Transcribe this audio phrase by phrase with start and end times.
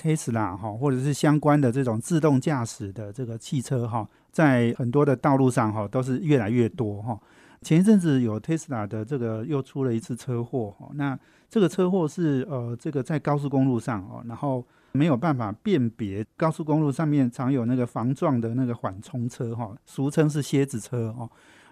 [0.00, 7.18] ，Tesla 哈，或者是相关的这种自动驾驶的这个汽车哈，在很多的道路上哈，都是越来越多哈。
[7.62, 21.28] 前一阵子有 Tesla 的这个又出了一次车祸哈，那这个车祸是呃，这个在高速公路上哦，然后没有办法辨别高速公路上面常有那个防撞的那个缓冲车哈，俗称是蝎子车哦。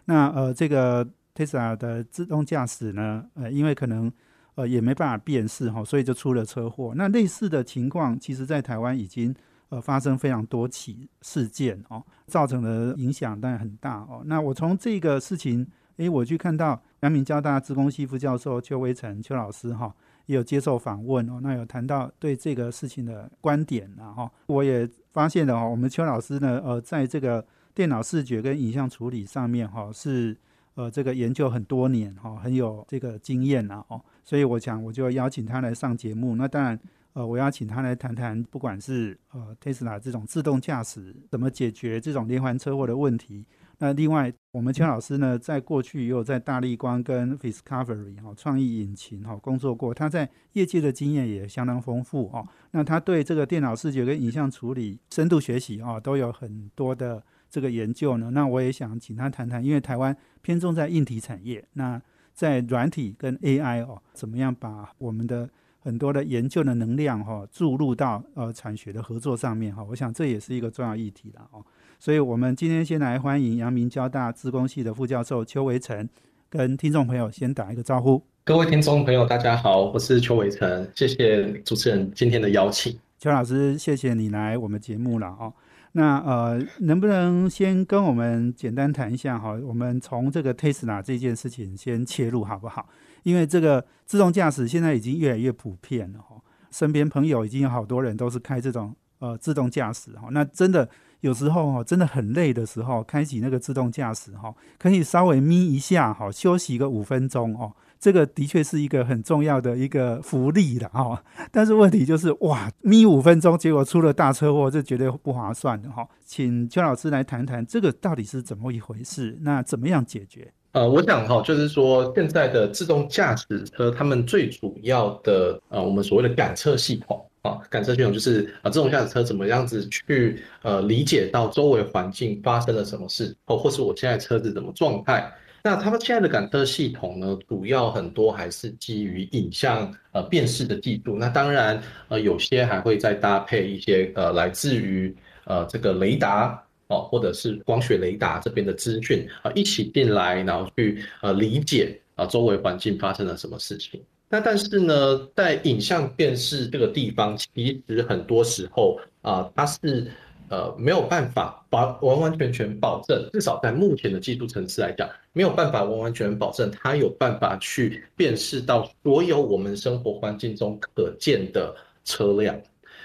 [0.07, 4.11] 那呃，这个 Tesla 的自动驾驶呢，呃，因为可能
[4.57, 6.93] 呃，也没办法辨识哈，所以就出了车祸。
[6.97, 9.35] 那类似的情况，其实在台湾已经
[9.69, 14.23] 呃发生非常多起事件哦，造成的影响当然很大哦。
[14.27, 15.67] 那我从这个事情，
[15.97, 19.93] 诶，我去看到阳明交大资工系副教授邱威成邱老师哈，
[20.27, 27.45] 也有接受访问哦，那有谈到对这个事情的观点然后我也发现了哦，我们邱老师呢，呃，在这个
[27.75, 30.37] 电脑视觉跟影像处理上面哈是。
[30.77, 36.35] 呃，这个研究很多年哈，很有这个经验呐哦，所以我想我就邀请他来上节目。
[36.35, 36.81] 那当然，
[37.13, 43.45] 呃，我邀请他来谈谈，不管是呃 Tesla 这种自动驾驶怎么解决这种连环车祸的问题。
[43.79, 52.49] 那另外，我们邱老师呢，在过去也有在大力光跟 Discovery 哈创意引擎哈工作过，他在业界的经验也相当丰富哦。
[52.71, 57.23] 那他对这个电脑视觉跟影像处理深度学习啊，都有很多的。
[57.51, 62.03] 这个研究呢，那我也想请他谈谈，因为台湾偏重在硬体产业，那
[62.35, 71.65] 在软体跟 AI 哦，怎么样把我们的很多的研究的能量哈注入到呃产学的合作上面哈，我想这也是一个重要议题了哦。
[72.01, 76.09] 所以我们今天先来欢迎阳明交大资工系的副教授邱维成，
[76.51, 78.21] 跟听众朋友先打一个招呼。
[78.43, 82.99] 各位听众朋友，大家好，我是邱维成，谢谢主持人今天的邀请。
[83.19, 85.51] 邱老师，谢谢你来我们节目了哦。
[85.97, 89.53] 那呃，能不能先跟我们简单谈一下哈？
[89.63, 92.89] 我们从这个 Tesla 这件事情先切入好不好？
[93.23, 96.37] 因为这个自动驾驶现在已经越来越普遍了哈，
[96.73, 100.29] 身边朋友已经有好多人都是开这种呃自动驾驶哈。
[100.31, 100.89] 那真的
[101.21, 107.73] 有时候哈，真的很累的时候，开启那个自动驾驶哈，可以稍微眯一下哈，休息个五分钟哦。
[108.01, 116.07] 这个的确是一个很重要的一个福利了哈，但是问题就是哇，眯五分钟，结果出了大车祸，这绝对不划算的哈。
[116.27, 120.53] 请邱老师来谈谈这个到底是怎么一回事，那怎么样解决？
[120.73, 135.31] 呃，我想哈，就是说现在的自动驾驶车，他们最主要的呃，我们所谓的感测系统啊，感测系统就是啊，自动驾驶车怎么样子去呃理解到周围环境发生了什么事，或或是我现在车子怎么状态。
[135.63, 141.19] 那他们现在的感测系统呢，主要很多还是基于影像呃辨识的技术。
[141.19, 141.79] 那当然
[142.09, 145.15] 呃有些还会再搭配一些呃来自于
[145.45, 154.03] 呃这个雷达哦，或者是光学雷达这边的资讯啊一起进来，然后去呃理解啊周围环境发生了什么事情。
[154.29, 160.11] 那但是呢，在影像辨识这个地方，其实很多时候啊它是。
[160.51, 171.75] 呃，没有办法把完完全全保证，至少在目前的技术层次来讲，没有办法完完全保证它有办法去辨识到所有我们生活环境中可见的
[172.05, 172.61] 车辆。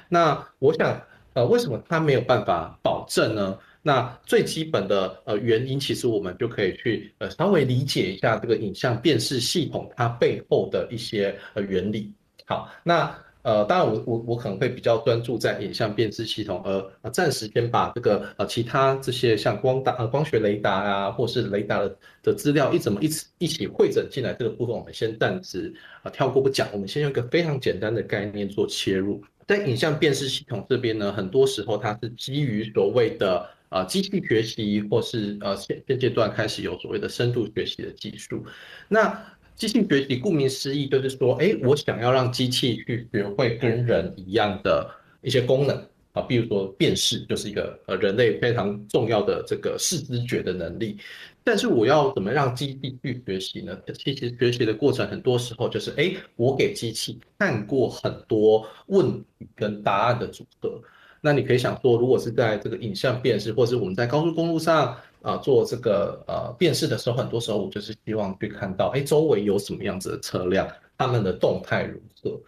[0.09, 1.01] 那我想，
[1.33, 3.57] 呃，为什么它没有办法保证呢？
[3.81, 12.11] 那最基本的呃原因，其实我们就可以去呃稍微理解一下这个影像辨识系统它背后的一些呃原理。
[12.45, 13.15] 好，那。
[13.41, 16.61] 呃，当然，我我我可能会比较专注在影像辨识系统，
[17.01, 25.73] 而暂时先把这个呃其他这些像光达呃光学雷达啊，或是雷达的的资料一怎么一起一起汇整进来这个部分，我们先暂时
[26.03, 29.23] 啊跳过不讲，我们先用一个非常简单的概念做切入。
[29.47, 38.45] 在影像辨识系统这边呢，很多时候它是基于所谓的啊机器学习，或是呃现现阶段开始有所谓的深度学习的技术，
[38.87, 39.19] 那。
[39.59, 44.89] 机器学习顾名思义就是说，哎，我想要让机器去学会跟人一样的
[45.21, 45.75] 一些功能
[46.13, 50.97] 啊，比如说辨识，就是一个呃人类非常重要的这个视知觉的能力。
[51.43, 53.77] 但是我要怎么让机器去学习呢？
[53.93, 60.81] 其实学习的过程很多时候就是，哎，我给机器看过很多问题跟答案的组合。
[61.21, 64.97] 那你可以想说，如果是在这个影像辨识，或是我们在高速公路上。
[65.21, 70.65] 啊，做这个呃辨识的时候，很多时候我就是希望去看到，哎，周围有什么样子的车辆，
[70.97, 72.39] 他们的动态如何。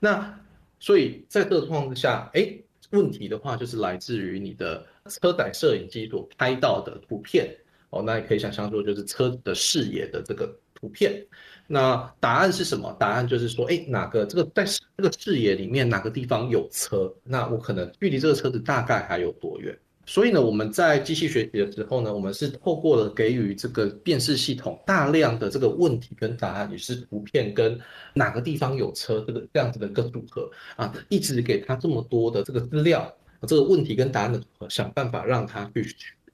[0.00, 0.34] 那
[0.80, 2.58] 所以在这个状况之下，哎，
[2.88, 7.54] 问题的话，就是来自于你的车载摄影机所拍到的图片
[7.90, 8.02] 哦。
[8.02, 11.26] 那也可以想象说，就是车的视野的这个图片。
[11.66, 12.94] 那答案是什么？
[13.00, 14.64] 答案就是说，哎，哪个这个在
[14.96, 17.12] 这个视野里面哪个地方有车？
[17.24, 19.76] 那我可能距离这个车子大概还有多远？
[20.08, 27.76] 所以呢，我们在机器学习的时候呢，我们是透过了给予这个辨识系统大量的这个问题跟答案，也是图片跟
[28.14, 33.12] 哪个地方有车这个这样子的一个组合啊，一直给他这么多的这个资料，
[33.48, 35.84] 这个问题跟答案的组合，想办法让他去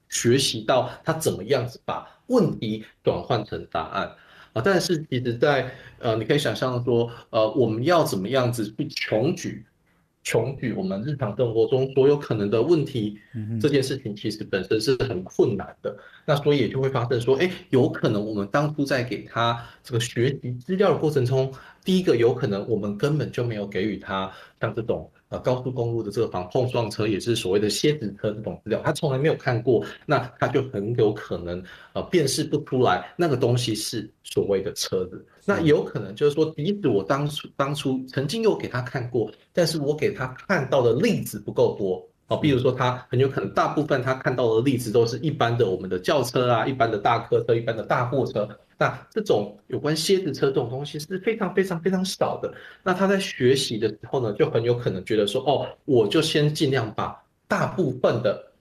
[0.07, 4.15] 学习到他怎么样子把问题转换成答案
[4.53, 4.61] 啊。
[4.63, 5.69] 但是其实，在
[5.99, 9.65] 呃，你可以想象说，呃，我们要怎么样子去穷举？
[10.25, 13.19] 穷举我们日常生活中所有可能的问题，
[13.59, 15.97] 这件事情其实本身是很困难的。
[16.25, 21.51] 那所以也就会发生说，哎，有可能我们当初在给他这个学习资料的过程中，
[21.83, 25.09] 第一个有可能我们根本就没有给予他像这种。
[25.29, 31.59] 呃，高速公路的这个防碰撞车也是所谓的蝎子车这种资料，他从来没有看过，那他就很有可能
[31.93, 35.25] 呃辨识不出来那个东西是所谓的车子。
[35.43, 42.07] 那有可能就是说，即使我当初当初曾经有给他看过，但是我给他看到的例子不够多。
[42.27, 48.47] 哦，比如说他很有可能大部分他看到的例子都是一般的我们的轿车啊，一般的大客车，一般的大货车。
[48.77, 52.51] 那这种有关蝎子车这种东西是非常非常非常少的。
[52.81, 58.51] 那他在学习的时候呢，就很有可能觉得说，哦，我就先尽量把大部分的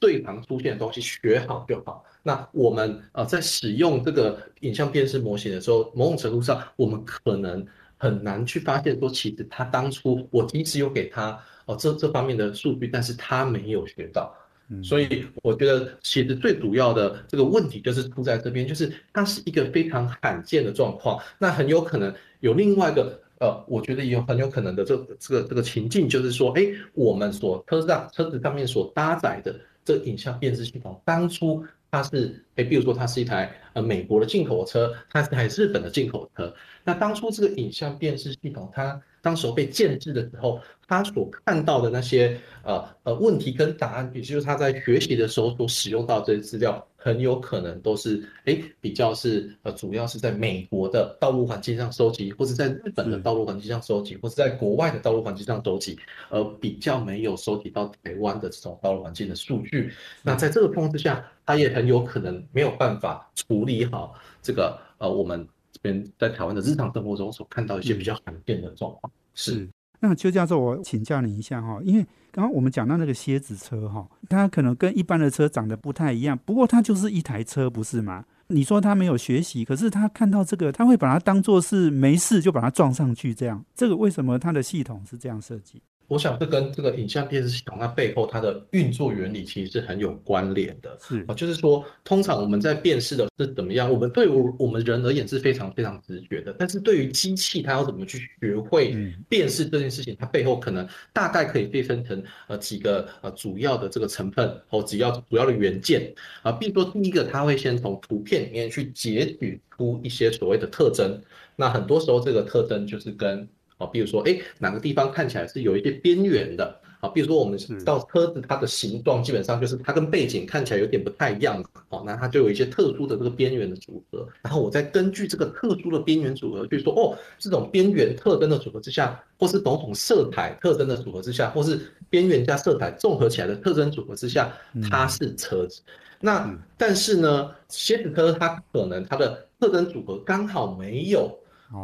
[0.00, 2.04] 对旁出现的东西学好就好。
[2.22, 7.64] 那我们呃在使用这个影像辨识模型的时候，某种程度上我们可能
[8.02, 11.38] 很难去发现说，其实他当初我即使有给他。
[11.64, 14.34] 哦，这这方面的数据，但是他没有学到，
[14.82, 29.54] 所以我觉得其实最主要的这个问题就是出在这边，就是它是一个非常罕见的状况，那很有可能有另外一个呃，我觉得也有很有可能的这这个这个情境，就是说，哎，我们所车上车子上面所搭载的
[29.84, 36.52] 这影像辨识系统，当初它是，诶，比如说它是一台呃美国的进口车，它是一台日本的进口车，
[36.82, 39.00] 那当初这个影像辨识系统它。
[39.20, 55.98] 当时候被建制的时候，它所看到的那些呃呃问题跟答案，也就是它在学习的时候所使用到这些资料，很有可能都是哎比较是呃主要是在美国的道路环境上收集，或者在日本的道路环境上收集，或是在国外的道路环境上收集，
[56.30, 59.92] 而比较没有收集到台湾的这种道路环境的数据。
[60.22, 65.48] 那在这个状况之下，他也很有可能没有办法处理好这个呃我们。
[65.74, 69.66] 这边在台湾的日常生活中所看到一些比较罕见的状况是。
[70.04, 78.24] 那邱教授，我请教你一下哈，因为刚刚我们讲到那个蝎子车哈，它可能跟一般的车长得不太一样，不过它就是一台车，不是吗？
[78.48, 85.80] 你说它没有学习，可是它看到这个，它会把它当做是没事就把它撞上去，这样，这个为什么它的系统是这样设计？
[86.12, 90.94] 我想这跟这个影像辨识系统它背后它的运作原理其实是很有关联的。
[91.00, 93.90] 是啊，就是说，通常我们在辨识的是怎么样？
[93.90, 98.94] 我们对我我们人而言是非常非常直觉的，但是对于机器，它要怎么去学会
[99.26, 100.14] 辨识这件事情？
[100.20, 106.12] 它背后可能大概可以被分成呃几个呃主要的这个成分或主要主要的元件
[106.42, 106.52] 啊。
[106.52, 111.18] 比如说，第一个，它会先从图片里面去截取出一些所谓的特征。
[111.56, 113.48] 那很多时候，这个特征就是跟
[113.82, 117.08] 啊，比如说，哎，哪个地方看起来是有一些边缘的啊？
[117.08, 124.26] 比如说，我们到车子它的形状，基本上就是它跟背景看起来有点不太一样，哦，那它就有一些特殊的这个边缘的组合。
[124.42, 134.52] 然后我再根据这个特殊的边缘组合，去说，哦，这种边缘特征的组合之下，或是某种色彩特征的组合之下，或是边缘加色彩综合起来的特征组合之下，
[134.88, 135.82] 它是车子。
[136.20, 141.36] 那但是呢，蝎子车它可能它的特征组合刚好没有。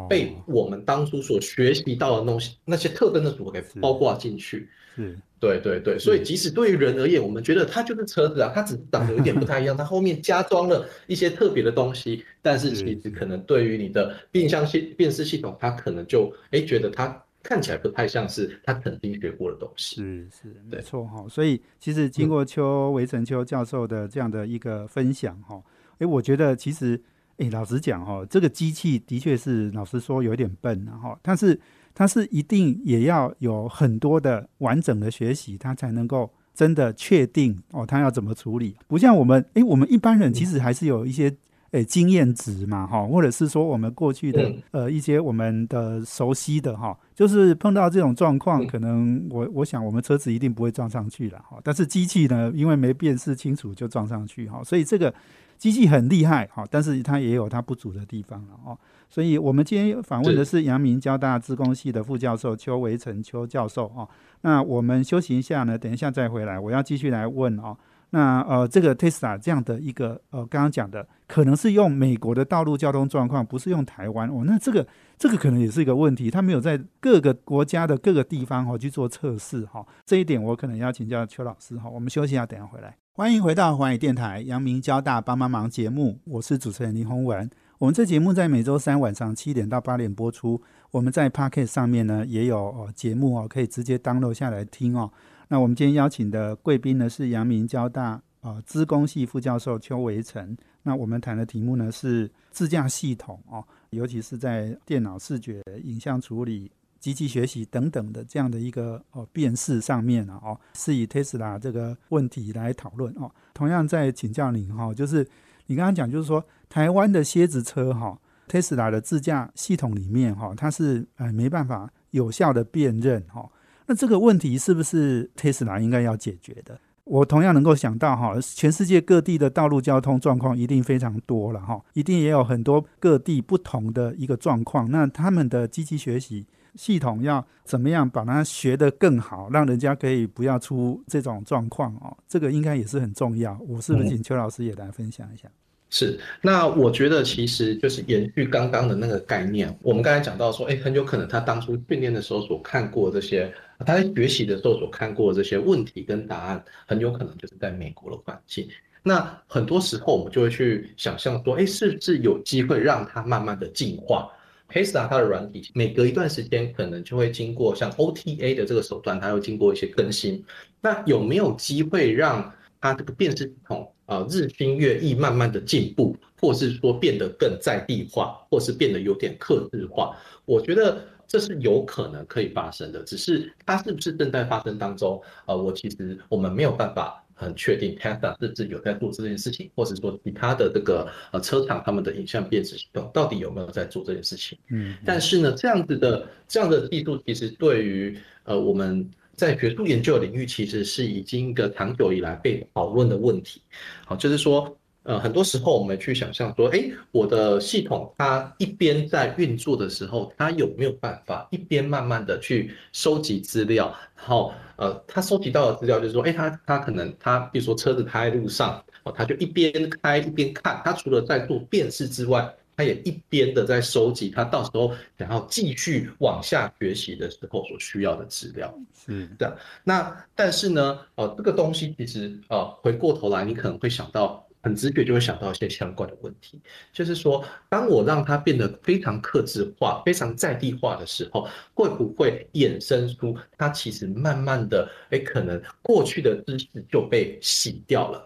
[0.09, 4.69] 被我们当初所学习到的东西，那些特征的组合给包括进去。
[4.95, 12.23] 是，对对对，所以即使对于人而言，我们觉得它就是车子啊，它只是长得有点不太一样， 它后面加装了一些特别的东西。
[12.41, 19.95] 但是其实可能对于你的变相系辨识系统，它可能就哎觉得它看起来不太像是它曾经学过的东西。
[19.95, 21.25] 是是，没错哈。
[21.29, 25.61] 所以其实经过邱维成邱教授的这样的一个分享哈，
[25.99, 27.01] 哎，我觉得其实。
[27.39, 31.59] 哎，老实讲哈，这个机器的确是老实说有点笨，然后但是
[31.95, 38.75] 它是一定也要有很多的完整的学习，它才能够真的确定哦，它要怎么处理。
[38.87, 41.33] 不像我们，哎，我们一般人其实还是有一些
[41.71, 55.13] 诶经验值嘛，哈，或者是说我们过去的嗯呃一些我们的熟悉的哈，就是碰到这种状况，嗯可能我我想我们车子一定不会撞上去了哈，但是机器呢，因为没辨识清楚就撞上去哈，所以这个
[55.59, 58.75] 机器很厉害哈，但是它也有它不足的地方了哦。
[59.09, 64.07] 所以我们今天访问的是阳明交大资工系的副教授邱维成邱教授哦。
[64.41, 67.77] 那我们休息一下呢，等一下再回来，我要继续来问哦。
[68.11, 74.43] 那呃，这个 Tesla 这样的一个呃，刚刚讲的，可能是用美国的道路交通状况，不是用台湾哦。
[74.45, 74.87] 那这个
[75.17, 82.95] 这个可能也是一个问题，他没有在各个国家的各个地方哦去做测试哈、这一点我可能要请教邱老师哈、我们休息一下，等一下回来。
[83.19, 87.49] 欢迎回到华语电台阳明交大帮帮忙节目，我是主持人林宏文。
[87.77, 90.61] 我们这节目在每周三晚上七点到八点播出。
[90.89, 95.11] 我们在 Pocket 上面呢也有哦节目哦，可以直接 download 下来听哦。
[95.49, 100.55] 那我们今天邀请的贵宾呢是阳明交大呃资工系副教授邱维成。
[100.81, 113.31] 那我们谈的题目呢是自驾系统哦，尤其是在电脑视觉、影像处理、机器学习等等的这样的一个哦辨识上面啊哦，是以 Tesla 这个问题来讨论哦。
[113.53, 115.27] 同样在请教您哈、就是
[115.67, 123.49] 你刚刚讲就是说台湾的蝎子车哈、Tesla 的自驾系统里面哈、它是呃没办法有效的辨认哈、
[123.87, 126.79] 那这个问题是不是 Tesla 应该要解决的？
[127.05, 134.91] 我同样能够想到哈，全世界各地的道路交通状况一定非常多了哈，一定也有很多各地不同的一个状况。
[134.91, 136.45] 那他们的机器学习
[136.75, 142.15] 系统要怎么样把它学得更好，让人家可以不要出这种状况哦？
[142.27, 143.59] 这个应该也是很重要。
[143.67, 145.49] 我是不是请邱老师也来分享一下？
[145.91, 149.75] 是，那我觉得其实就是延续刚刚的那个概念。
[149.81, 158.69] 我们刚才讲到说，哎，很有可能他当初训练的时候所看过这些，他在学习的时候所看过的这些问题跟答案，很有可能就是在美国的环境。
[159.01, 164.29] 那很多时候我们就会去想象说，哎，是不是有机会让他慢慢的进化
[164.69, 170.43] ？Tesla 它的软体每隔一段时间可能就会经过像 OTA 的这个手段，它会经过一些更新。
[170.81, 173.91] 那有没有机会让它这个辨识系统？
[174.05, 185.21] 啊，日新月异，慢慢的进步，或是说变得更在地化，或是变得有点克制化，我觉得这是有可能可以发生的，只是它是不是正在发生当中？
[185.45, 194.57] 呃，我其实我们没有办法很确定 Tesla 是不是有在做这件事情，或者说其他的这个呃车厂他们的影像辨识系统到底有没有在做这件事情？
[194.69, 199.09] 嗯，但是呢，这样子的这样的技术其实对于呃我们。
[199.39, 203.61] 在学术研究领域，其实是已经一个长久以来被讨论的问题。
[204.05, 204.77] 好，就是说，
[205.09, 213.87] 呃，很多时候我们去想象说，哎，我的系统它一边在运作的时候，它有没有办法一边慢慢的去收集资料？
[214.15, 222.47] 然后，呃，它收集到的资料就是说，哎，它它可能它，比如说车子开在路上，哦，它就一边开一边看，它除了在做辨识之外。
[222.77, 228.73] 它也一边的在收集，它到时候想要继续往下学习的时候所需要的资料，
[229.05, 229.53] 是这样。
[229.83, 236.59] 那但是呢，呃，这个东西其实呃，回过头来，你可能会想到，很直觉就会想到一些相关的问题，
[236.91, 248.25] 就是说，当我让它变得非常克制化、非常在地化的时候，会不会衍生出它其实慢慢的，哎，可能过去的知识就被洗掉了。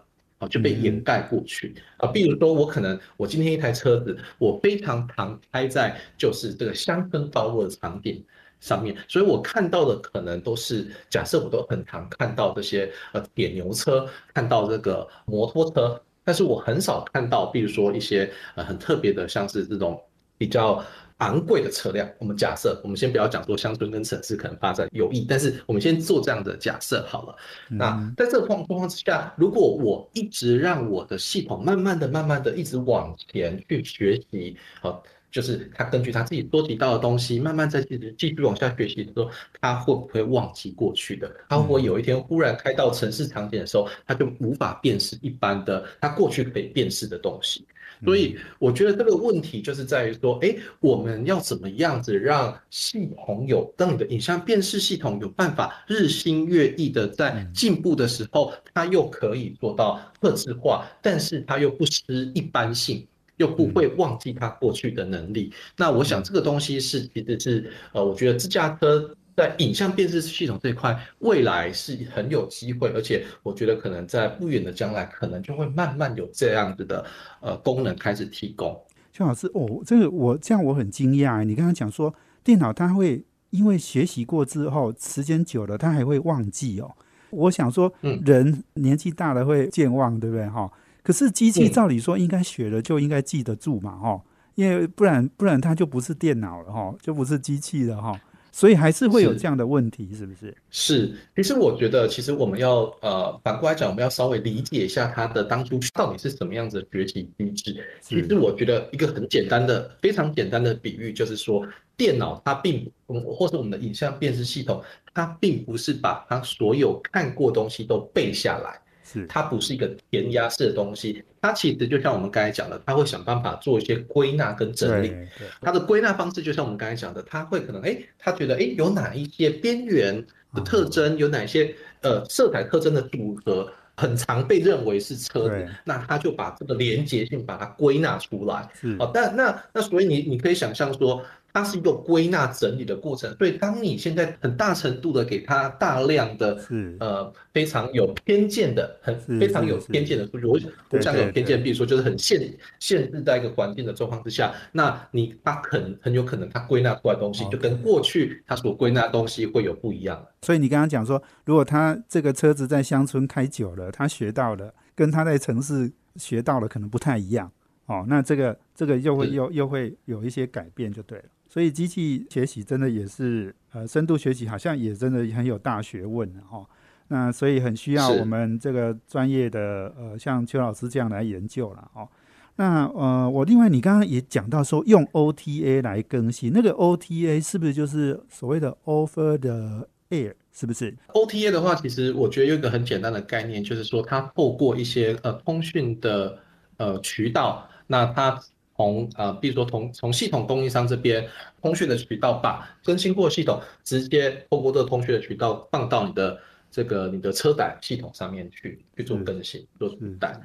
[0.50, 8.22] 就被掩盖过去啊，比如说我可能我今天一台车子，我非常常开在就是这个乡村道路的场景
[8.60, 20.02] 上面，所以我看到的可能都是假设我都很常看到这些呃铁牛车，看到这个摩托车，但是我很少看到，比如说一些呃很特别的，像是这种
[20.38, 20.84] 比较。
[21.18, 27.36] 昂贵的车辆，我们假设，我们先不要讲说乡村跟城市可能发展有异，但是我们先做这样的假设好了。
[27.68, 35.00] 那在这个状状况之下，如果我一直让我的系统慢慢的、慢慢的一直往前去学习，好，
[35.34, 39.28] 就是他根据他自己收集到的东西，慢慢在继续继续往下学习的时候，
[39.60, 41.28] 他会不会忘记过去的？
[41.48, 47.66] 他会不会有一天忽然开到城市场景的时候，他就无法辨识一般的他过去可以辨识的东西？
[48.04, 65.52] 所以我觉得这个问题就是在于说，哎，我们要怎么样子让系统有，让你的影像辨识系统有办法日新月异的在进步的时候，它又可以做到克制化，但是它又不失一般性，又不会忘记他过去的能力。
[65.76, 69.14] 那我想这个东西是其实是呃，我觉得自驾车。
[69.36, 77.04] 在影像辨识系统这一块，未来是很有机会，而且我觉得可能在不远的将来，可能就会慢慢有这样子的
[77.40, 78.80] 呃功能开始提供。
[79.12, 81.42] 邱老师，哦，这个我这样我很惊讶。
[81.42, 82.14] 你刚刚讲说
[82.44, 86.94] 电脑它会因为学习过之后，时间久了它还会忘记哦。
[87.30, 87.92] 我想说，
[88.24, 90.46] 人年纪大了会健忘，对不对？
[90.46, 90.70] 哈。
[91.04, 94.20] 可是机器嗯照理说应该学了就应该记得住嘛，哈，
[94.56, 98.18] 因为不然不然它就不是电脑了哈，就不是机器了哈，
[98.50, 100.56] 所以还是会有这样的问题，是不是？
[100.70, 107.84] 是，其实我觉得，其实我们要呃反过来讲，我们要稍微理解一下它的当初到底是什么样子的崛起机制。
[108.00, 114.82] 其实我觉得一个很简单的、非常简单的比喻，就是说，电脑它并不，或是我们的影像辨识系统，
[115.12, 118.80] 它并不是把它所有看过的东西都背下来。
[119.04, 119.26] 是。
[119.26, 125.14] 它不是一个填鸭式的东西，它其实就像我们刚才讲的，它会想办法做一些归纳跟整理。
[125.60, 138.68] 它的归纳方式就像我们刚才讲的，他会可能哎，他觉得哎有哪一些边缘的特征，有哪些呃色彩特征的组合，很常被认为是车子，那他就把这个连接性把它归纳出来。
[138.80, 138.96] 是。
[138.98, 141.22] 哦，但那那所以你你可以想象说，
[141.54, 143.34] 它是一个归纳整理的过程。
[143.38, 152.38] 所以当你现在很大程度的给它大量的是呃非常有偏见的、很非常有偏见的数据，我对我想有偏见，比如说就是很限
[152.80, 160.26] 限制在一个环境的状况之下，那你它很很有可能它归纳出来的东西就跟过去它所归纳东西会有不一样。
[160.42, 167.50] 所以你刚刚讲说，如果他这个车子在乡村开久了，他学到了，跟他在城市学到了可能不太一样
[167.86, 168.04] 哦。
[168.08, 171.24] 那这个这个又会又又会有一些改变，就对了。
[171.54, 176.66] 所以机器学习真的也是呃，深度学习好像也真的很有大学问哈、哦。
[177.06, 182.08] 那所以很需要我们这个专业的呃，像邱老师这样来研究了哦。
[182.56, 190.34] 那呃，我另外你刚刚也讲到说用 OTA 来更新，那个 OTA 是不是就是所谓的 Over the Air？
[190.52, 196.36] 是不是？OTA 的话，其实我觉得有一个很简单的概念，就是说它透过一些呃通讯的
[196.78, 198.40] 呃渠道，那它
[198.76, 201.26] 从呃，比如说从从系统供应商这边
[201.62, 206.38] 通讯的渠道，把更新过的系统直接透过这个通讯的渠道放到你的
[206.70, 210.40] 这个你的车载系统上面去去做更新、做是替代。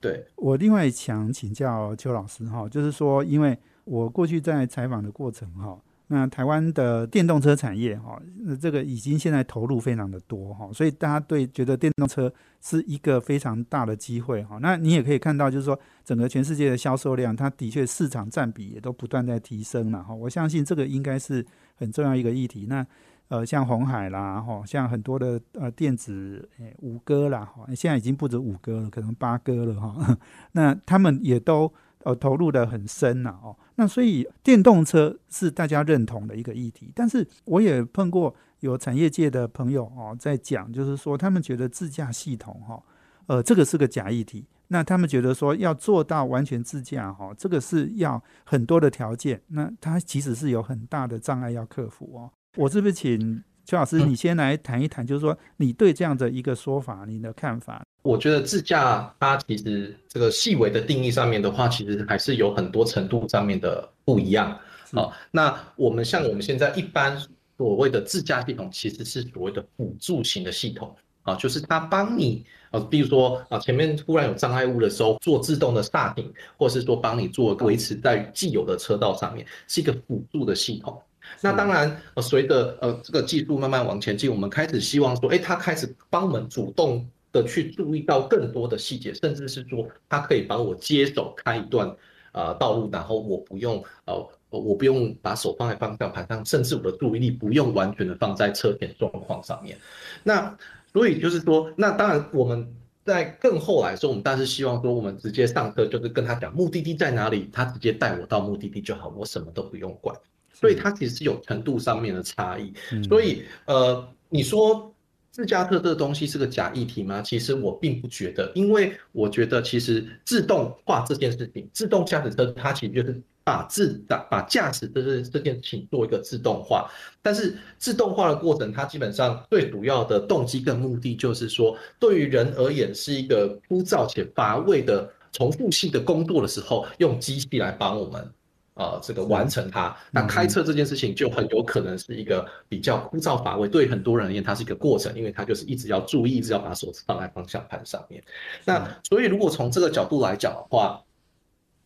[0.00, 5.76] 对，我另外想请教邱老师哈，就是说，因为我过去在采访的过程哈，
[6.08, 14.58] 那台湾的电动车产业哈，那这个已经现在投入非常的多哈，所以大家对觉得电动车是一个非常大的机会哈。
[14.60, 20.14] 那你也可以看到，就是说整个全世界的销售量，它的确市场占比也都不断在提升了哈。
[20.14, 21.44] 我相信这个应该是
[21.76, 22.66] 很重要一个议题。
[22.68, 22.86] 那
[23.28, 30.18] 呃，像红海啦，哈，像很多的呃电子诶五哥啦，哈，现在已经不止五哥了，可能八哥了哈。
[30.52, 31.72] 那他们也都
[32.04, 33.56] 呃投入的很深了哦。
[33.76, 42.82] 那所以电动车是大家认同的一个议题，但是我也碰过有产业界的朋友哦在讲，就是说他们觉得自驾系统哈，
[43.26, 44.46] 呃，这个是个假议题。
[44.68, 52.30] 那他们觉得说要做到完全自驾哈，这个是要很多的条件，那它其实是有很大的障碍要克服哦。
[52.56, 57.82] 我是不是请邱老师你先来谈一谈，就是说你对这样的一个说法，你的看法？
[58.02, 64.58] 我觉得自驾它其实这个细微的定义上面的话，其实还是有很多程度上面的不一样。
[64.92, 67.16] 好、哦，那我们像我们现在一般
[67.56, 81.00] 所谓的自驾系统，其实是所谓的辅助型的系统啊，就是它帮你啊，比如说啊，前面突然有障碍物的时候，做自动的刹停，或是说帮你做维持在既有的车道上面，是一个辅助的系统。
[81.40, 91.94] 那当然，呃，随着呃这个技术慢慢往前进，我们开始希望说，哎，它开始帮我们主动的去注意到更多的细节，甚至是说，它可以帮我接手开一段
[92.32, 94.14] 呃道路，然后我不用呃
[94.50, 99.78] 我不用把手放在方向盘上，甚至我的注意力不用完全的放在车前状况上面。
[100.22, 100.56] 那
[100.92, 102.70] 所以就是说，那当然我们
[103.04, 110.14] 在更后来说，我们当然是希望说，我们直接上车就是跟他讲目的地在哪里，他直接带我到目的地就好，我什么都不用管。
[110.62, 112.72] 所以它其实是有程度上面的差异。
[113.08, 114.94] 所以呃，你说
[115.32, 117.20] 自驾车这个东西是个假议题吗？
[117.20, 126.88] 其实我并不觉得，因为我觉得其实自动化这件事情，自动驾驶车它其实就是把自把把驾驶这这这件事情做一个自动化。
[127.22, 138.30] 但是自动化的过程，它基本上最主要的动机跟目的就是说，对于人而言是一个枯燥且乏味的重复性的工作的时候，用机器来帮我们。
[138.74, 148.22] 呃，这个完成它，那开车这件事情就很有可能是一个比较枯燥乏味，对很多人而言，它是一个过程，因为它就是一直要注意，一直要把手放在方向盘上面。
[148.64, 151.02] 那所以，如果从这个角度来讲的话，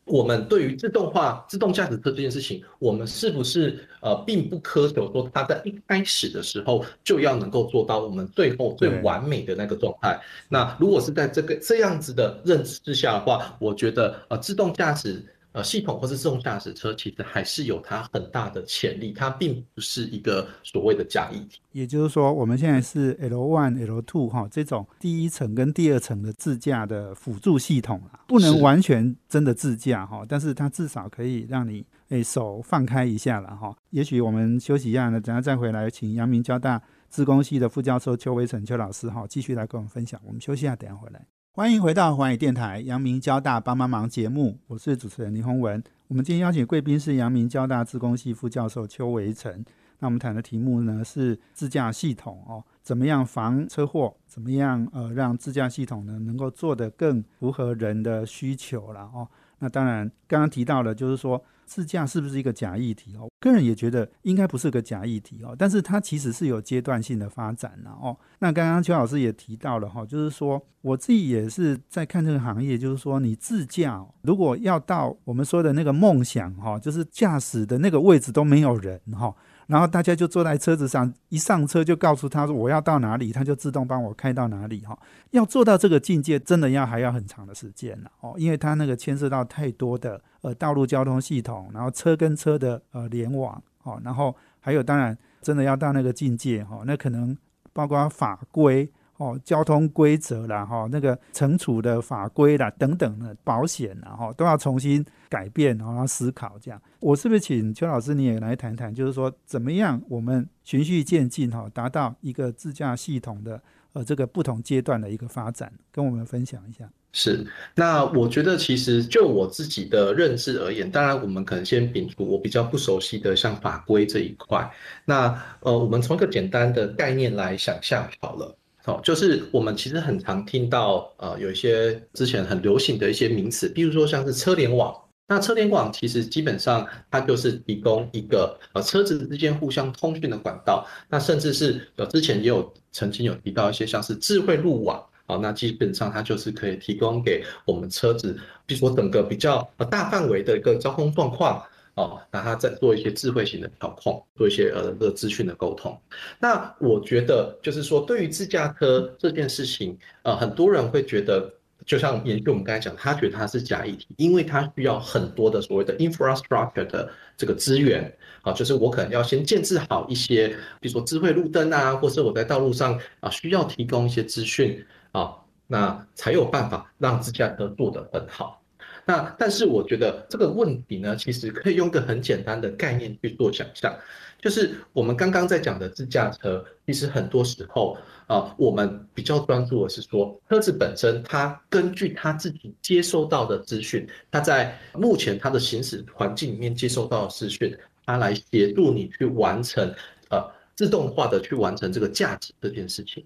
[0.04, 10.20] 我们对于自动化、自动驾驶车这件事情，我们是不是呃，并不苛求说它在一开始的时候就要能够做到我们最后最完美的那个状态？
[10.48, 15.20] 那如果是在这个这样子的认知之下的话，我觉得呃，自动驾驶。
[15.56, 21.58] 呃系统或是自动驾驶车，其实还是有它很大的潜力，它并不是一个所谓的假议题。
[21.72, 33.74] 也就是说，我们现在是 L one、L two 哈这种第一层跟第二层的自驾的辅助系统啊，不能完全真的自驾哈，但是它至少可以让你诶手放开一下了哈。
[33.88, 40.20] 也许我们休息一下呢，等下再回来，请阳明交大自工系的副教授邱维成邱老师哈，继续来跟我们分享。
[40.26, 41.24] 我们休息一下，等下回来。
[41.56, 45.82] 欢迎回到环宇电台阳明交大帮帮忙节目，我是主持人林宏文。
[46.06, 49.64] 我们今天邀请贵宾是阳明交大自工系副教授邱维成。
[50.00, 54.14] 那我们谈的题目呢是自驾系统哦，怎么样防车祸？
[54.26, 59.26] 怎么样呃让自驾系统呢能够做得更符合人的需求了哦？
[59.60, 61.42] 那当然刚刚提到了，就是说。
[61.66, 63.28] 自驾是不是一个假议题哦？
[63.40, 68.16] 个人也觉得应该不是个假议题哦，但是它其实是有阶段性的发展的哦。
[68.38, 79.34] 那刚刚邱老师也提到了哈，就是说我自己也是在看这个行业，就是说你自驾如果要到我们说的那个梦想哈，就是驾驶的那个位置都没有人哈。
[79.66, 84.98] 然后大家就坐在车子上，一上车就告诉他说我要到哪里，他就自动帮我开到哪里哈。
[85.30, 97.36] 要做到这个境界，真的要还要很长的时间了哦，因为它那个牵涉到太多的呃道路交通系统，然后车跟车的呃联网哦，然后还有当然真的要到那个境界哈，那可能
[97.72, 98.90] 包括法规。
[99.18, 106.80] 哦，交通规则啦，哈，那个惩处的法规啦，等等的保险啦，哈，都要重新改变，然后思考这样。
[107.00, 113.62] 我是不是请邱老师你也来谈谈，就是说怎么样我们循序渐进，哈，达到一个自驾系统的
[113.94, 116.86] 呃这个不同阶段的一个发展，跟我们分享一下。
[117.12, 124.70] 是，那我觉得其实就我自己的认知而言，当然我们可能先摒除我比较不熟悉的像法规这一块，
[125.06, 128.54] 那呃，我们从一个简单的概念来想象好了。
[128.86, 134.94] 哦，就是我们其实很常听到，呃，有一些之前很流行的一些名词，比如说像是车联网。
[135.28, 140.86] 那车联网其实基本上它就是提供一个呃车子之间互相通讯的管道。
[141.08, 151.60] 那甚至是呃之前也有曾经有提到一些像是智慧路网，哦，那基本上它就是可以提供给我们车子，比如说整个比较大范围的一个交通状况。
[151.96, 155.98] 哦，那他在做一些智慧型的调控，做一些呃个资讯的沟通。
[156.38, 161.50] 那我觉得就是说，对于自驾车这件事情，呃，很多人会觉得，
[161.86, 168.14] 就像研究我们刚才讲，他觉得它是假议题，因为它需要很多的所谓的 infrastructure 的这个资源。
[168.42, 170.48] 啊，就是我可能要先建制好一些，
[170.80, 175.34] 比如说智慧路灯啊，或者我在道路上啊需要提供一些资讯啊，
[175.66, 178.62] 那才有办法让自驾车做得很好。
[179.08, 183.96] 那但是我觉得这个问题呢，其实可以用个很简单的概念去做想象，
[184.42, 199.88] 就是我们刚刚在讲的自驾车，其实很多时候啊，我们比较专注的是说，车子本身它根据它自己接收到的资讯，它在目前它的行驶环境里面接收到的资讯，它来协助你去完成
[200.30, 203.24] 呃自动化的去完成这个驾驶这件事情。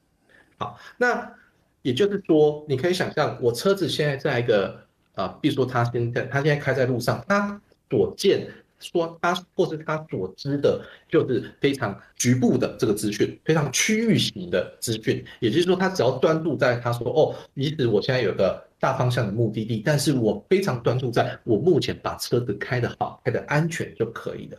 [0.59, 1.33] 好，那
[1.81, 4.79] 也就是说，你可以想象，我车子现在在一个。
[5.21, 15.23] 啊，比如说他现在他现在开在路上，他所见说他或是他所知的，就是非常局部的这个资讯，非常区域型的资讯。
[15.39, 24.59] 也就是说，他只要专注在他说哦，即使我现在有个大方向的目的地，但是我非常专注在我目前把车子开得好、开得安全就可以了。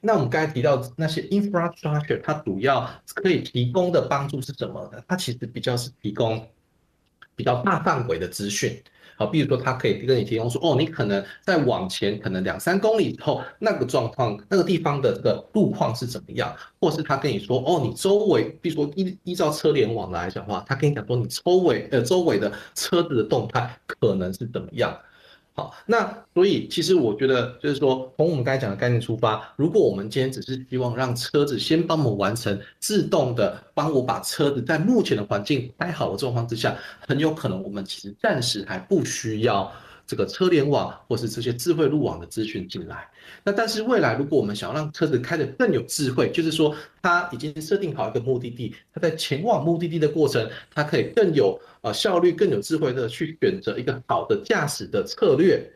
[0.00, 5.02] 那我们刚才提到那些 infrastructure，它主要可以提供的帮助是什么呢？
[5.08, 6.40] 它其实比较是提供
[7.34, 8.80] 比较大范围的资讯。
[9.16, 24.94] 好，比如说，他可以跟你提供说，哦，你可能在往前可能两三公里以后，那个状况，那个地方的这个路况是怎么样，或是他跟你说，哦，你周围，比如说依依照车联网来讲的话，他跟你讲说，你周围呃周围的车子的动态可能是怎么样。
[25.56, 39.72] 好，那所以其实我觉得就是说，从我们刚才讲的概念出发，如果我们今天只是希望让车子先帮我们完成自动的帮我把车子在目前的环境待好的状况之下，很有可能我们其实暂时还不需要。
[40.06, 43.08] 这个车联网或是这些智慧路网的资讯进来，
[43.42, 55.68] 那但是未来如果我们想要让车子开得更有智慧，就是说它已经设定好一个目的地，它在前往目的地的过程，它可以更有呃效率、更有智慧的去选择一个好的驾驶的策略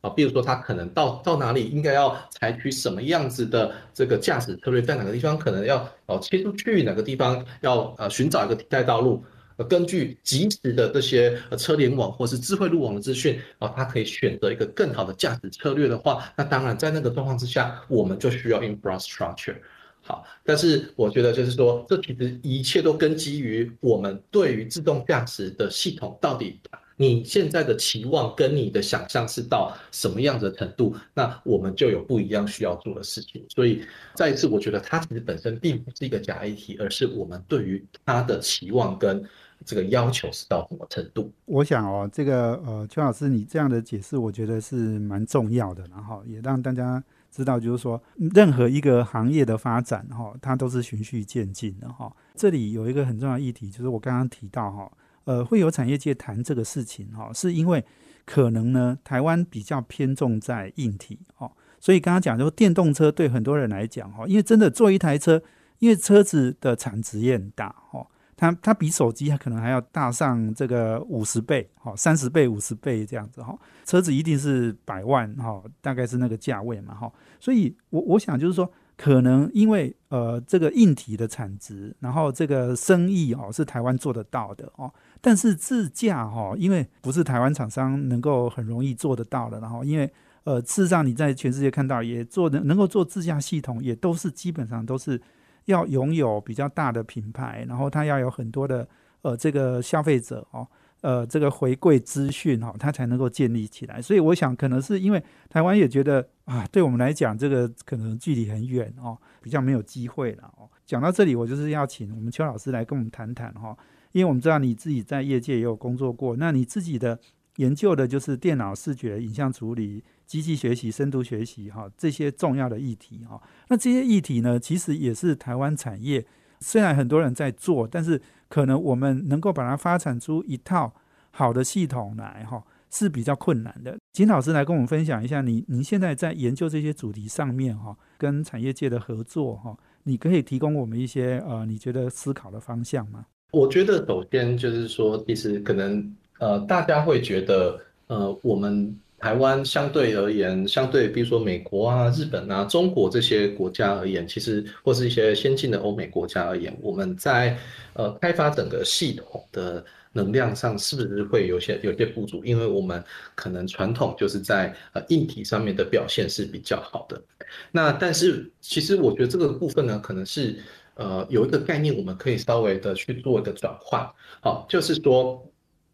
[0.00, 9.24] 啊，比如说它可能到到哪里应该要采取什么样子的这个驾驶策略，在哪个地方可能要哦切出去，哪个地方要呃寻找一个替代道路。
[9.56, 19.56] 呃根据即时的这些车联网或是智慧路网的资讯啊，它可以选择一个更好的驾驶策略的话，那当然在那个状况之下，我们就需要 infrastructure。
[20.02, 26.60] 好，但是我觉得就是说，这其实一切都根基于我们对于自动驾驶的系统到底。
[26.98, 33.44] 你现在的期望跟你的想象是到什么样的程度，那我们就有不一样需要做的事情。
[33.48, 33.82] 所以
[34.14, 39.24] 再一次，我觉得它其实本身并不是一个假议题，而是我们对于它的期望跟
[39.64, 41.30] 这个要求是到什么程度。
[41.44, 48.02] 我想哦，这个呃，邱老师你这样的解释，我觉得是蛮重要的，然后也让大家知道，就是说
[48.34, 52.14] 任何一个行业的发展哈，它都是循序渐进的哈。
[52.34, 54.90] 这里有一个很重要议题，就是我刚刚提到哈。
[55.24, 57.84] 呃，会有产业界谈这个事情哈，是因为
[58.24, 65.40] 可能呢，台湾比较偏重在硬体哦，所以刚刚讲说电动车对很多人来讲哈，因为真的做一台车，
[65.78, 68.04] 因为车子的产值也很大哈，
[68.42, 78.68] 它它比手机可能还要大上这个五十倍哈，三十倍、五十倍这样子哈，车子一定是百万哈，大概是那个价位嘛哈，所以我我想就是说。
[78.94, 90.08] 可能因为呃这个硬体的产值，然后这个生意哦是台湾做得到的哦，但是自驾哈，因为不是台湾厂商能够很容易做得到的，然后因为
[90.44, 95.20] 呃事实上你在全世界看到也做的能够做自驾系统，也都是基本上都是
[95.66, 98.88] 要拥有比较大的品牌，然后它要有很多的
[99.22, 100.66] 呃这个消费者哦。
[101.02, 104.00] 呃，这个回馈资讯哈，它才能够建立起来。
[104.00, 105.20] 所以我想，可能是因为
[105.50, 110.44] 台湾也觉得啊，对我们来讲，这个可能距离很远哦，比较没有机会了。
[110.56, 110.70] 哦。
[110.86, 113.76] 讲到这里，我就是要请我们邱老师来跟我们谈谈哈，
[114.12, 117.18] 因为我们知道你自己在业界也有工作过，那你自己的
[117.56, 123.38] 研究的就是电脑视觉影像处理、机器学习、深度学习哈这些重要的议题哈。
[123.68, 126.24] 那这些议题呢，其实也是台湾产业
[126.58, 128.18] 虽然很多人在做，但是
[128.48, 130.90] 可能我们能够把它发展出一套
[131.32, 133.98] 好的系统来哈是比较困难的。
[134.14, 143.26] 金老师来跟我们分享一下，你您现在在研究这些主题上面哈，跟产业界的合作哈，你可以提供我们一些呃你觉得思考的方向吗？
[143.50, 148.98] 我觉得首先就是说，其实可能呃大家会觉得呃我们。
[149.22, 157.56] 台湾相对而言，相对比如说美国啊、日本啊、中国这些国家而言，其实或是一些先进的欧美国家而言，我们在
[157.92, 162.44] 呃开发整个系统的能量上，是不是会有些有些不足？
[162.44, 163.00] 因为我们
[163.36, 167.22] 可能传统就是在呃硬体上面的表现是比较好的。
[167.70, 170.58] 那但是其实我觉得这个部分呢，可能是
[170.94, 174.04] 呃有一个概念，我们可以稍微的去做一个转换。
[174.40, 175.40] 好，就是说。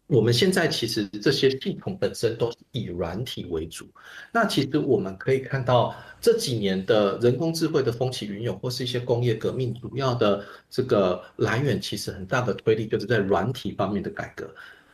[0.09, 3.87] 我们现在其实这些系统本身都是以软体为主。
[4.31, 14.49] 那其实我们可以看到这几年的人工智慧的风起云涌，或是一些工业革命，主要的这个来源其实很大的推力就是在软体方面的改革。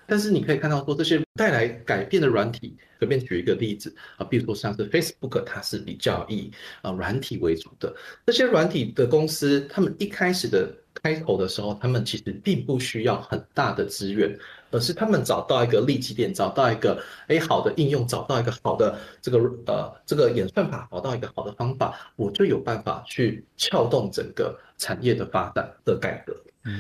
[0.06, 6.52] 但是你可以看到说这些带来改变的软体，随便举一个例子啊，比如说像是 Facebook，它是比较以
[6.82, 7.96] 啊软体为主的。
[8.26, 10.70] 这些软体的公司，他们一开始的
[11.06, 14.36] 开头的时候，他们其实并不需要很大的资源。
[14.72, 19.38] 而是他们找到一个利基点，找到一个哎好的应用，找到一个好的这个
[19.68, 26.36] 呃这个演算法，找到一个好的方法，我就有办法去撬动整个产业的发展的改革。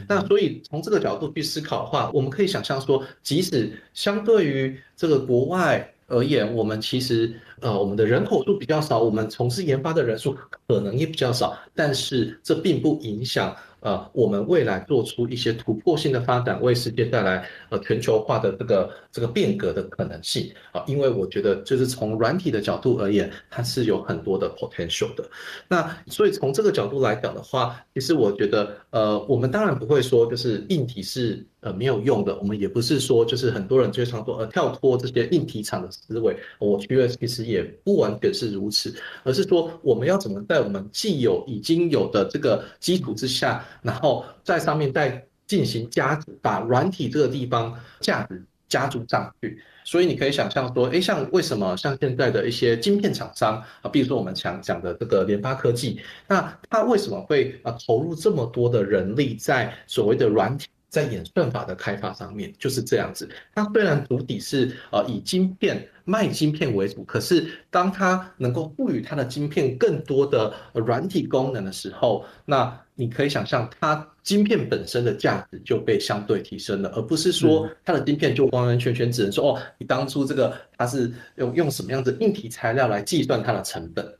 [0.09, 10.35] 那所以从这个角度去思考的话，我们可以想象说，即使相对于这个国外而言，我们其实呃我们的人口数比较少，我们从事研发的人数
[10.67, 13.55] 可能也比较少，但是这并不影响。
[13.85, 25.23] 呃，我们未来做出一些突破性的发展，为世界带来呃全球化的这个这个变革的可能性啊，因为我觉得就是从软体的角度而言，它是有很多的 potential 的。
[25.67, 31.45] 那所以从这个角度来讲的话，其实我觉得呃，我们当然不会说就是硬体是。
[31.65, 32.37] 呃，没有用的。
[32.37, 36.37] 我们也不是说，就是很多人经常说，呃，跳脱这些硬体厂的思维。
[36.59, 49.59] 我觉得其实也不完全是如此，而是说，我们要怎么在我们既有已经有的这个基础之下，然后在上面再进行加，把软体这个地方价值加注上去。
[49.83, 60.67] 所以你可以想象说，哎，像为什么像现在的一些晶片厂商啊，比如说我们讲讲的这个联发科技，那它为什么会啊投入这么多的人力在所谓的软体？
[60.95, 63.29] 在演算法的开发上面就是这样子。
[63.53, 84.17] 它虽然主体是呃以晶片卖晶片为主，可是当它能够赋予它的晶片更多的软体功能的时候，那你可以想象它晶片本身的价值就被相对提升了，而不是说它的晶片就完完全全只能说哦，你当初这个它是用用什么样子硬体材料来计算它的成本？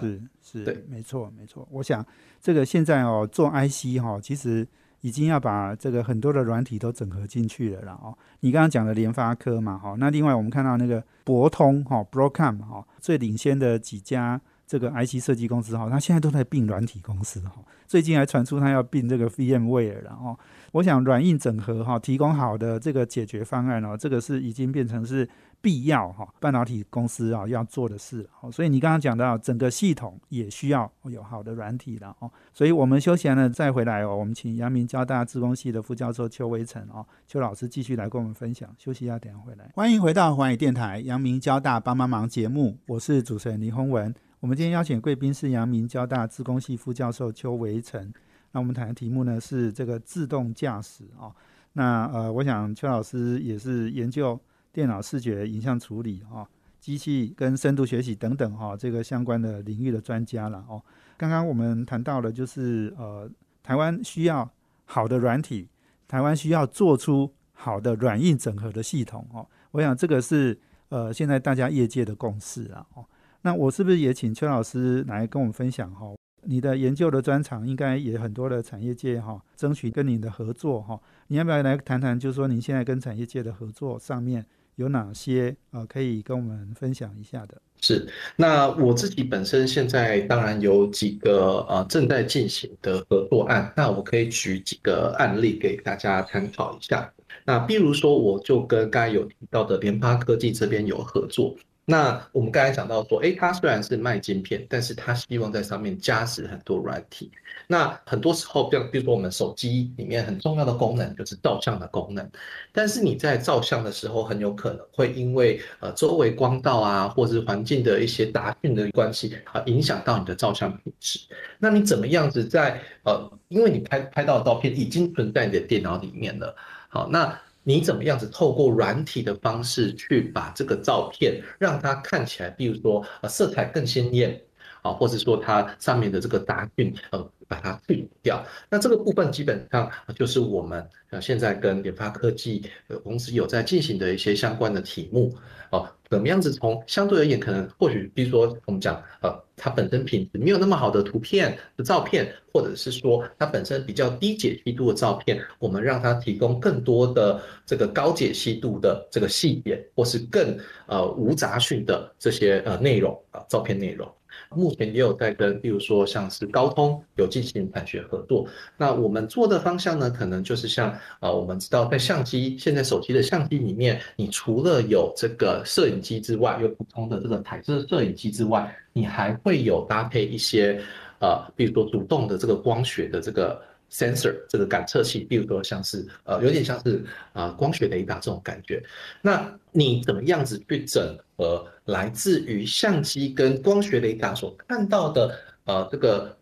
[0.00, 1.66] 是是，对，没错没错。
[1.70, 2.06] 我想
[2.40, 4.64] 这个现在哦做 IC 哈，其实。
[5.02, 8.16] 已经要把这个很多的软体都整合进去了了哦。
[8.40, 14.40] 你刚刚讲的联发科嘛，哈，那另外我们看到那个博通哈，Broadcom 哈，最领先的几家
[14.72, 17.62] 这个 IC 设计公司哈，他现在都在并软体公司哈。
[17.86, 20.34] 最近还传出他要并这个 VMware 了哦。
[20.70, 25.28] 我想软硬整合哈，提供好的这个解决方案哦，这个是已经变成是
[25.60, 28.50] 必要哈，半导体公司啊要做的事哦。
[28.50, 32.30] 所以你刚刚讲到整个系统也需要有好的软体的哦。
[32.54, 38.74] 所以我们休闲了再回来哦，我们请阳明交大自工系的副教授邱维成哦，邱老师继续来跟我们分享。
[38.78, 39.70] 休息一下，等下回来。
[39.74, 44.14] 欢迎回到环宇电台阳明交大帮帮忙节目，我是主持人林宏文。
[44.42, 48.12] 我们今天邀请贵宾是阳明交大自工系副教授邱维成。
[48.50, 51.30] 那我们谈的题目呢是这个自动驾驶啊。
[51.74, 54.36] 那呃，我想邱老师也是研究
[54.72, 56.44] 电脑视觉影像处理啊、
[56.80, 60.82] 机器跟深度学习等等哈这个相关的领域的专家了哦。
[61.16, 63.30] 刚刚我们谈到了就是呃，
[63.62, 64.50] 台湾需要
[64.86, 65.68] 好的软体，
[66.08, 69.46] 台湾需要做出好的软硬整合的系统哦。
[69.70, 73.04] 我想这个是呃现在大家业界的共识啊哦。
[73.42, 76.06] 那我是不是也请邱老师来跟我们分享哈？
[76.44, 81.00] 你的研究的专长应该也很多的产业界哈，争取跟你的合作哈。
[81.28, 82.18] 你要不要来谈谈？
[82.18, 87.60] 就是说您现在跟产业界的合作上面有哪些呃可以跟我们分享一下的？
[87.80, 97.12] 是，那我自己本身现在当然有几个呃正在进行的合作案，那我可以举几个案例给大家参考一下。
[97.44, 101.56] 那比如说，我就跟刚才有提到的联发科技这边有合作。
[101.84, 107.30] 那我们刚才讲到说，哎，它虽然是卖晶片，但是它希望在上面加持很多软体。
[107.66, 112.30] 那很多时候，像比如说我们手机里面很重要的功能就是照相的功能，
[112.70, 121.18] 但是你在照相的时候，很有可能会因为呃周围光道啊，或者是环境的一些杂讯的关系啊，影响到你的照相品质。
[121.58, 126.54] 那你怎么样子在呃，因为你拍拍到的照片已经存在你的电脑里面了，
[126.88, 127.36] 好，那。
[127.64, 134.40] 你怎么样子透过软体的方式去把这个照片让它看起来，比如说呃色彩更鲜艳
[134.82, 138.44] 啊，或者说它上面的这个杂讯呃把它去掉。
[138.68, 145.34] 那这个部分基本上就是我们呃现在跟联发科技呃公司有在进行的一些相关的题目
[145.70, 145.88] 哦。
[146.10, 160.54] 怎么样子从相对而言，可能或许比如说我们讲呃它本身品质没有那么好的图片的照片，或者是说它本身比较低解析度的照片，我们让它提供更多的这个高解析度的这个细节，或是更
[160.86, 164.06] 呃无杂讯的这些呃内容啊照片内容。
[164.50, 168.46] 目前也有在跟，比如说像是高通有进行产学合作。
[168.76, 180.80] 那我们做的方向呢，可能就是像呃，我们知道在相机，现在手机的相机里面，你除了有这个摄影机之外，有普通的这个台式摄影机之外，你还会有搭配一些
[181.20, 183.60] 呃，比如说主动的这个光学的这个。
[183.92, 188.82] Sensor 这个感测器，比如说像是呃，有点像是啊光学雷达这种感觉。
[189.20, 196.34] 那你怎么样子去整合来自于相机跟光学雷达所看到的呃这个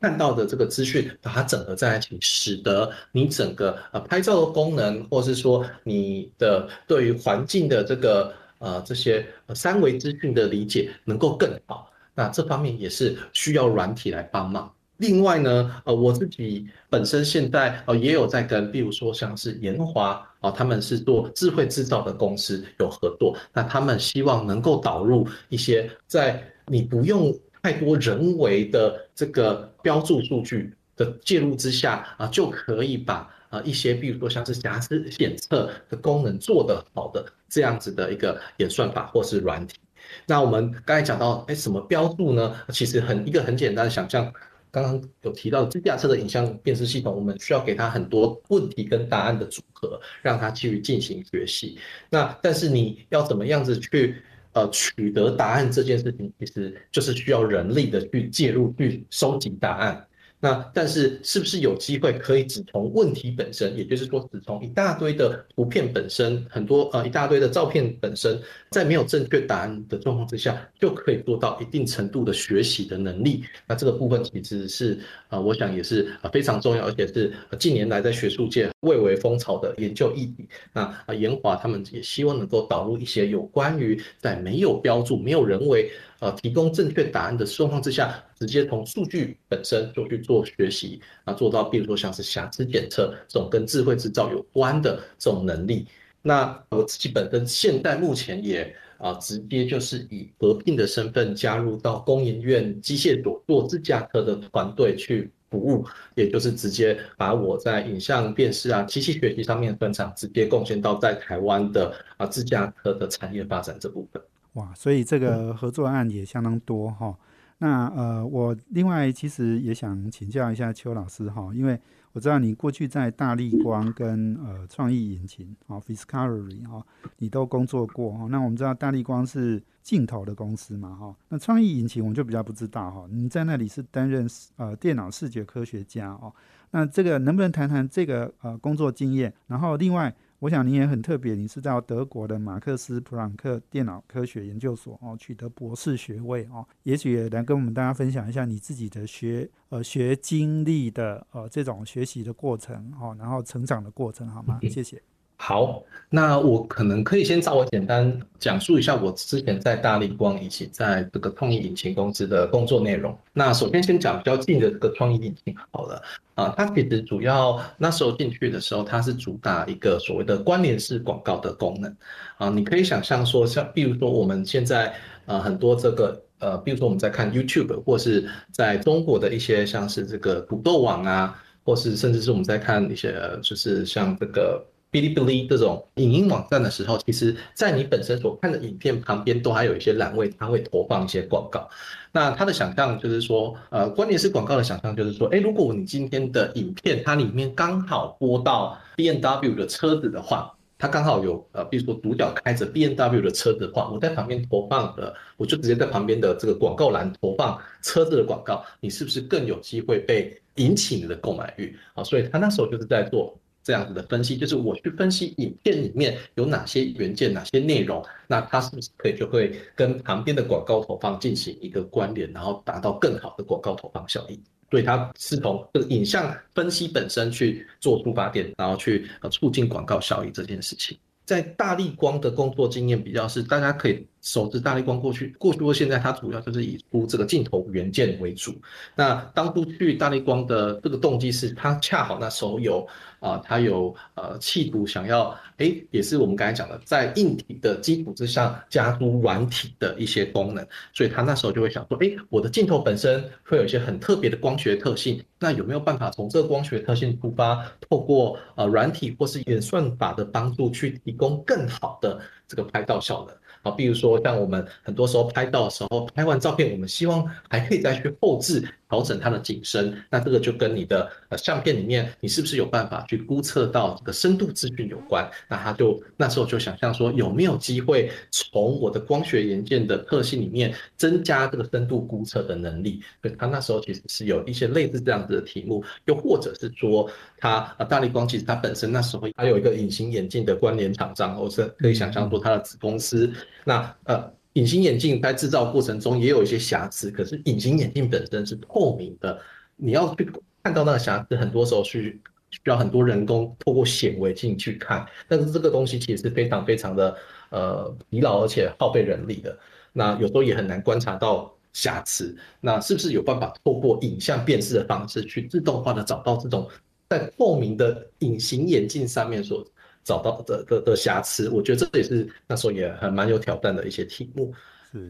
[0.00, 11.88] 看到的这个资讯，把它整合在一起，使得你整个呃拍照的功能，或是说你的对于环境的这个呃这些三维资讯的理解能够更好。
[12.14, 14.72] 那这方面也是需要软体来帮忙。
[14.98, 27.30] 另外呢，呃，我自己本身现在呃也有在跟，比如说像是研华啊，他们是做智慧制造的公司有合作，那他们希望能够导入一些在你不用
[27.62, 39.76] 太多人为的这个标注数据的介入之下啊，就可以把啊一些比如说像是瑕疵检测的功能做得好的这样子的一个演算法或是软体。
[40.24, 42.54] 那我们刚才讲到，哎，什么标注呢？
[42.68, 44.32] 其实很一个很简单的想象。
[44.70, 51.78] 刚刚有提到自驾车的影像辨识系统，我们需要给它很多问题跟答案的组合，让它去进行学习。
[52.10, 54.16] 那但是你要怎么样子去
[54.52, 60.06] 呃取得答案这件事情，其实就是需要人力的去介入去收集答案。
[60.46, 73.42] 那但是是不是有机会可以只从问题本身，也就是说只从一大堆的图片本身，很多呃一大堆的照片本身，在没有正确答案的状况之下，就可以做到一定程度的学习的能力？
[73.66, 74.96] 那这个部分其实是
[75.28, 80.46] 啊，我想也是啊非常重要，而且是近年来在学术界蔚为风潮的研究议题。
[80.72, 85.90] 那啊研华他们也希望能够导入一些有关于在没有标注、没有人为。
[86.18, 95.86] 呃，提供正确答案的状况之下，直接从数据本身就去做学习，啊，做到比如说像是瑕疵检测这种跟智慧制造有关的这种能力。
[96.22, 114.20] 那我自己本身现在目前也啊，直接就是以合并的身份加入到工研院机械所做自驾车的团队去服务，也就是直接把我在影像辨识啊、机器学习上面的专长，直接贡献到在台湾的啊自驾车的产业发展这部分。
[114.56, 117.16] 哇，所以这个合作案也相当多哈。
[117.58, 121.78] 那呃，我另外其实也想请教一下邱老师哈，因为
[122.12, 126.84] 我知道你过去在大力光跟呃创意引擎哦 Discovery 哈，
[127.18, 128.26] 你都工作过哈。
[128.30, 133.06] 那我们知道大力光是镜头的公司嘛哈，那创意引擎我们就比较不知道哈。
[133.10, 134.26] 你在那里是担任
[134.56, 136.32] 呃电脑视觉科学家哦，
[136.70, 139.32] 那这个能不能谈谈这个呃工作经验？
[139.48, 140.14] 然后另外。
[140.40, 154.58] 我想你也很特别，你是到德国的马克思普朗克电脑科学研究所哦取得博士学位哦，也许也来跟我们大家分享一下你自己的学呃学经历的呃这种学习的过程哦，然后成长的过程好吗？
[154.62, 155.02] 谢谢。
[155.38, 163.16] 好，那我可能可以先稍微简单讲述一下我之前在大力光以及在这个创意引擎公司的工作内容。
[163.34, 166.02] 那首先先讲比较近的这个创意引擎好了，
[166.36, 171.94] 啊，它其实主要那时候进去的时候，它是主打一个所谓的关联式广告的功能，
[172.38, 174.94] 啊，你可以想象说，像比如说我们现在
[175.26, 184.64] 呃很多这个呃，比如说我们在看 YouTube 或是在中国的一些像是这个土豆网啊，或是甚至是我们在看一些就是像这个。
[184.92, 191.68] 哔哩哔哩这种影音网站的时候，其实在你本身所看的影片旁边都还有一些栏位，它会投放一些广告。
[192.12, 212.02] 那他的想象就是说，呃，关键是广告的想象就是说，哎，如果你今天的影片它里面刚好播到 B N W 的车子的话，它刚好有呃，比如说主角开着 B N W 的车子的话，我在旁边投放的，我就直接在旁边的这个广告栏投放车子的广告，你是不是更有机会被引起你的购买欲啊？
[212.02, 213.38] 所以他那时候就是在做。
[213.66, 224.40] 这样子的分析，就是我去分析影片里面有哪些元件、哪些内容，那它是不是可以就会跟旁边的广告投放进行一个关联，然后达到更好的广告投放效益。
[224.70, 230.96] 所以它是从这个影像分析本身去做出发点，然后去呃促进广告效益这件事情。
[231.24, 238.52] 在大力光的工作经验比较是，大家可以手持大力光过去过去或现在，它主要就是以出这个镜头元件为主。
[238.96, 242.84] 那当初去大力光的这个动机是，它恰好那时候有。
[243.18, 263.34] 啊，它有呃企图想要，哎，也是我们刚才讲的，在硬体的基础之上加入软体的一些功能，所以他那时候就会想说，哎，我的镜头本身会有一些很特别的光学特性，那有没有办法从这个光学特性出发，透过呃软体或是演算法的帮助，去提供更好的这个拍照效能？
[263.66, 275.28] 啊，比如说像我们很多时候拍到的时候，拍完照片，我们希望还可以再去后置调整它的景深，那这个就跟你的呃相片里面你是不是有办法去估测到这个深度资讯有关。
[275.48, 283.00] 那他就那时候就想象说，有没有机会从我的光学元件的特性里面增加这个深度估测的能力？
[283.22, 293.32] 所以他那时候其实是有一些类似这样子的题目，又或者是说他啊大力光其实它本身那时候还有一个隐形眼镜的关联厂商，或是可以想象说它的子公司。
[293.64, 299.38] 那呃，隐形眼镜在制造过程中也有一些瑕疵，可是隐形眼镜本身是透明的，
[299.76, 300.26] 你要去
[300.62, 302.18] 看到那个瑕疵，很多时候是
[302.50, 307.14] 需要很多人工透过显微镜去看，但是这个东西其实是非常非常的
[307.50, 309.54] 呃疲劳，而且耗费人力的。
[309.92, 316.66] 那有时候也很难观察到瑕疵，那是不是有办法透过影像辨识的方式去自动化的找到这种
[317.10, 319.62] 在透明的隐形眼镜上面所。
[320.06, 324.54] 找到的的的瑕疵，我觉得这也是那时候也很蛮有挑战的一些题目。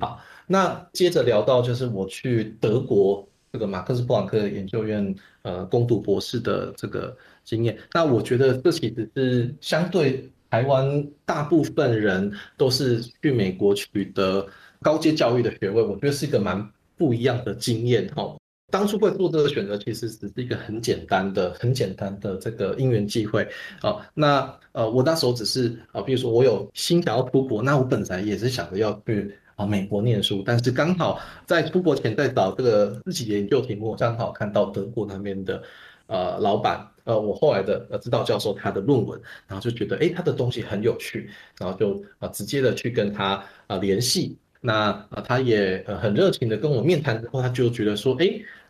[0.01, 7.77] 好，那接着聊到就是我去德国这个马克思布朗克研究院呃攻读博士的这个经验。
[7.93, 14.45] 那我觉得这其实是相对台湾大部分人都是去美国取得
[14.81, 18.35] 高阶教育的学位，我觉得是一个蛮不一样的经验哈。
[18.77, 23.49] 当初会做这个选择，其实只是一个很简单的、很简单的这个因缘际会
[23.81, 24.07] 啊。
[24.13, 35.63] 那呃，我那时候只是啊，比如说我有心想要出国，那我本来也是想着要去啊美国念书，但是刚好在出国前在找这个自己研究题目，刚好看到德国那边的
[36.07, 39.19] 呃老板，呃我后来的呃指导教授他的论文，
[39.49, 44.37] 然后就觉得哎他的东西很有趣，然后就啊直接的去跟他啊联系。
[44.63, 48.27] 那啊，他也很热情的跟我面谈之后，他就觉得说，哎，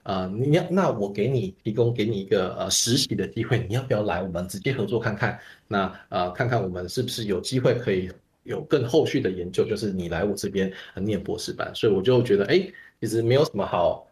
[0.07, 5.38] 啊，你要那我给你提供给你一个呃实习的机会，你要不要来我们直接合作看看？
[5.66, 8.09] 那呃看看我们是不是有机会可以
[8.44, 11.70] 有更后续的研究，就是你来我这边念博士班。
[11.74, 12.66] 所以我就觉得，哎，
[13.00, 14.07] 其实没有什么好，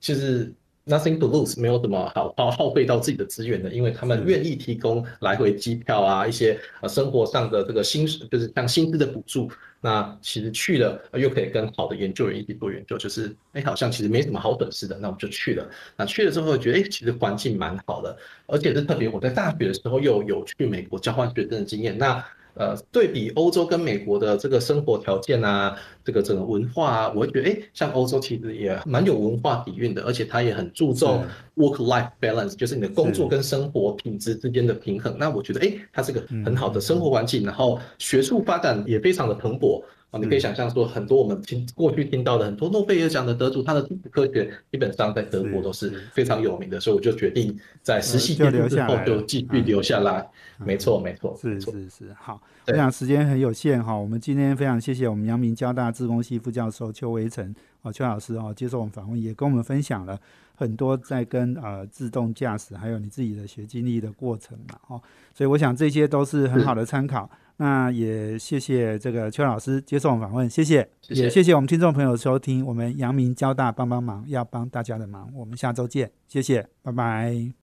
[0.00, 0.54] 其实。
[0.90, 9.48] Nothing to lose，没有什么好耗耗费到自己的资源的，因为他们愿意提供来回机票啊，一些呃生活上的这个薪，就是像薪资的补助。
[9.82, 15.66] 那其实去了又可以跟好的研究员一起做研究，就是哎，好像其实没什么好损失的，那我们就去了。
[15.96, 18.14] 那去了之后觉得哎，其实环境蛮好的，
[18.46, 21.96] 而且是特别我在大学的时候又有去美国交换学生的经验。
[21.96, 22.22] 那
[22.60, 31.24] 呃对比欧洲跟美国的这个生活条件啊，这个整个文化啊，我会觉得哎，像欧洲其实也蛮有文化底蕴的，而且它也很注重
[31.56, 35.16] work-life balance，就是你的工作跟生活品质之间的平衡。
[35.18, 39.82] 那我觉得哎，它是个很好的生活环境，然后学术发展也非常的蓬勃。
[40.10, 43.80] 啊，你可以想象说，很多我们听过去听到的很多诺贝尔奖的得主，他的
[44.10, 50.28] 科学基本上在德国都是非常有名的，所以我就决定在实习结束之后就继续留下来。
[50.58, 52.12] 没错，没错，是是是。
[52.18, 60.18] 好，我想时间很有限哈，我们今天非常谢谢我们阳明交大自工系副教授邱维成哦，邱老师哦，接受我们访问，也跟我们分享了
[60.56, 65.00] 很多在跟呃自动驾驶还有你自己的学经历的过程嘛，哦，
[65.32, 67.30] 所以我想这些都是很好的参考。
[67.60, 77.52] 那也谢谢这个邱老师接受我们访问，谢谢，也谢谢我们听众朋友收听我们阳明交大帮帮忙要帮大家的忙，我们下周见，谢谢，拜拜。